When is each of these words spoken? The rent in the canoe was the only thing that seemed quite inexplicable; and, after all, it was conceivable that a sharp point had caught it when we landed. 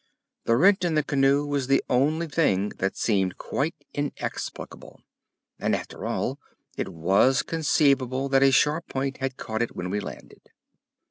The 0.45 0.57
rent 0.57 0.83
in 0.83 0.95
the 0.95 1.03
canoe 1.03 1.45
was 1.45 1.67
the 1.67 1.83
only 1.87 2.25
thing 2.27 2.69
that 2.79 2.97
seemed 2.97 3.37
quite 3.37 3.75
inexplicable; 3.93 4.99
and, 5.59 5.75
after 5.75 6.07
all, 6.07 6.39
it 6.75 6.89
was 6.89 7.43
conceivable 7.43 8.27
that 8.29 8.41
a 8.41 8.49
sharp 8.49 8.87
point 8.87 9.17
had 9.17 9.37
caught 9.37 9.61
it 9.61 9.75
when 9.75 9.91
we 9.91 9.99
landed. 9.99 10.41